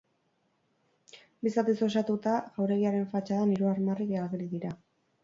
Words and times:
Bi 1.43 1.51
zatiz 1.57 1.75
osatuta, 1.87 2.33
jauregiaren 2.55 3.05
fatxadan 3.13 3.53
hiru 3.57 3.69
armarri 3.73 4.09
ageri 4.23 4.49
dira. 4.57 4.73